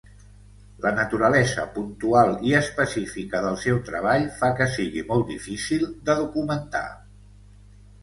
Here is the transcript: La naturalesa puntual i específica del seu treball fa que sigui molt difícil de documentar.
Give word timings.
La 0.85 0.91
naturalesa 0.99 1.65
puntual 1.75 2.33
i 2.53 2.57
específica 2.61 3.43
del 3.45 3.61
seu 3.67 3.79
treball 3.93 4.27
fa 4.41 4.53
que 4.63 4.71
sigui 4.79 5.07
molt 5.15 5.33
difícil 5.37 5.89
de 6.11 6.21
documentar. 6.25 6.87